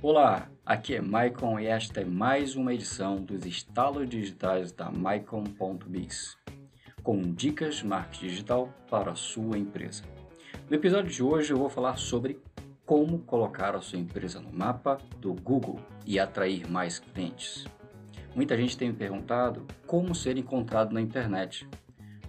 [0.00, 6.38] Olá, aqui é Maicon e esta é mais uma edição dos estalos digitais da Maicon.biz,
[7.02, 10.04] com dicas de marketing digital para a sua empresa.
[10.70, 12.40] No episódio de hoje eu vou falar sobre
[12.86, 17.66] como colocar a sua empresa no mapa do Google e atrair mais clientes.
[18.36, 21.68] Muita gente tem me perguntado como ser encontrado na internet.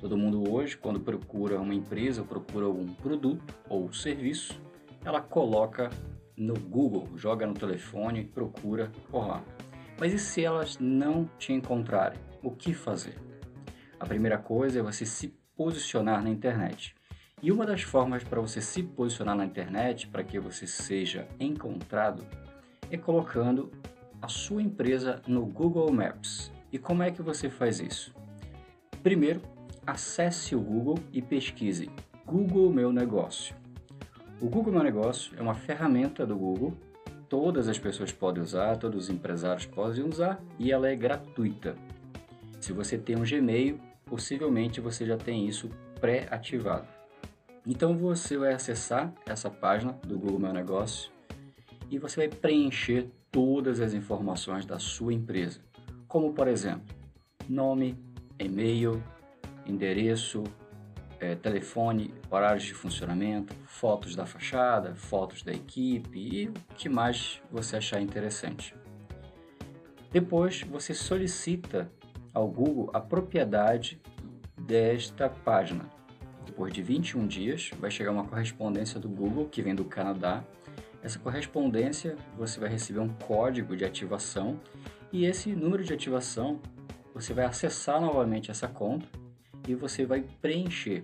[0.02, 4.60] Todo mundo hoje, quando procura uma empresa, procura algum produto ou serviço,
[5.06, 5.92] ela coloca
[6.40, 9.44] no Google, joga no telefone, procura por lá.
[10.00, 12.18] Mas e se elas não te encontrarem?
[12.42, 13.18] O que fazer?
[14.00, 16.96] A primeira coisa é você se posicionar na internet.
[17.42, 22.26] E uma das formas para você se posicionar na internet, para que você seja encontrado,
[22.90, 23.70] é colocando
[24.22, 26.52] a sua empresa no Google Maps.
[26.72, 28.14] E como é que você faz isso?
[29.04, 29.42] Primeiro,
[29.86, 31.90] acesse o Google e pesquise
[32.26, 33.56] Google Meu Negócio.
[34.42, 36.74] O Google Meu Negócio é uma ferramenta do Google,
[37.28, 41.76] todas as pessoas podem usar, todos os empresários podem usar e ela é gratuita.
[42.58, 46.88] Se você tem um Gmail, possivelmente você já tem isso pré-ativado.
[47.68, 51.12] Então você vai acessar essa página do Google Meu Negócio
[51.92, 55.60] e você vai preencher todas as informações da sua empresa,
[56.08, 56.96] como por exemplo,
[57.50, 57.98] nome,
[58.40, 59.04] e-mail,
[59.66, 60.46] endereço,
[61.20, 67.42] é, telefone, horários de funcionamento, fotos da fachada, fotos da equipe e o que mais
[67.52, 68.76] você achar interessante.
[70.12, 71.92] Depois você solicita
[72.34, 74.02] ao Google a propriedade
[74.58, 75.86] desta página.
[76.46, 80.44] Depois de 21 dias, vai chegar uma correspondência do Google que vem do Canadá.
[81.04, 84.60] Essa correspondência você vai receber um código de ativação
[85.12, 86.60] e esse número de ativação
[87.14, 89.08] você vai acessar novamente essa conta
[89.70, 91.04] e você vai preencher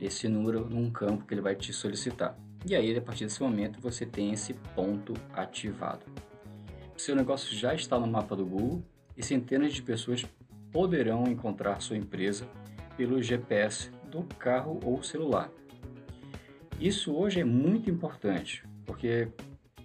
[0.00, 2.38] esse número num campo que ele vai te solicitar.
[2.64, 6.06] E aí, a partir desse momento, você tem esse ponto ativado.
[6.96, 8.82] Seu negócio já está no mapa do Google
[9.14, 10.24] e centenas de pessoas
[10.72, 12.48] poderão encontrar sua empresa
[12.96, 15.50] pelo GPS do carro ou celular.
[16.80, 19.28] Isso hoje é muito importante, porque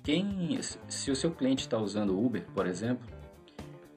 [0.02, 3.06] quem, se o seu cliente está usando Uber, por exemplo,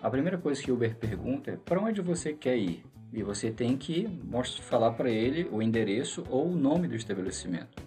[0.00, 2.84] a primeira coisa que o Uber pergunta é para onde você quer ir?
[3.16, 7.82] E você tem que mostrar, falar para ele o endereço ou o nome do estabelecimento.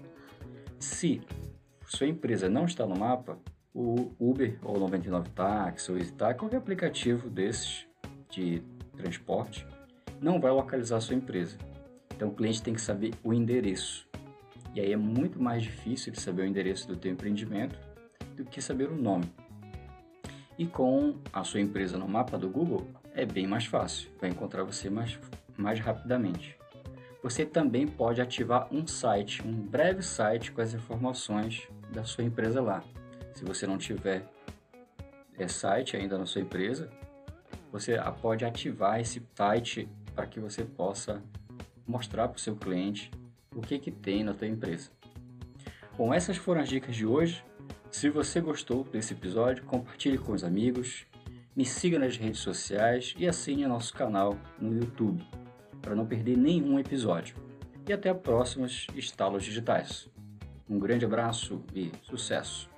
[0.79, 1.21] Se
[1.85, 3.37] sua empresa não está no mapa,
[3.71, 7.85] o Uber ou 99 Táxi ou EasyTaxi, qualquer aplicativo desses
[8.31, 8.63] de
[8.97, 9.67] transporte,
[10.19, 11.59] não vai localizar a sua empresa.
[12.15, 14.07] Então o cliente tem que saber o endereço.
[14.73, 17.77] E aí é muito mais difícil de saber o endereço do teu empreendimento
[18.35, 19.31] do que saber o nome.
[20.57, 22.87] E com a sua empresa no mapa do Google,
[23.19, 25.19] é bem mais fácil, vai encontrar você mais,
[25.57, 26.57] mais rapidamente.
[27.21, 32.61] Você também pode ativar um site, um breve site com as informações da sua empresa
[32.61, 32.81] lá.
[33.33, 34.25] Se você não tiver
[35.37, 36.89] é, site ainda na sua empresa,
[37.71, 41.21] você pode ativar esse site para que você possa
[41.85, 43.11] mostrar para o seu cliente
[43.53, 44.89] o que, que tem na tua empresa.
[45.97, 47.43] Bom, essas foram as dicas de hoje.
[47.91, 51.05] Se você gostou desse episódio, compartilhe com os amigos,
[51.55, 55.23] me siga nas redes sociais e assine nosso canal no YouTube
[55.81, 57.35] para não perder nenhum episódio.
[57.87, 60.07] E até próximos estalos digitais.
[60.69, 62.68] Um grande abraço e sucesso!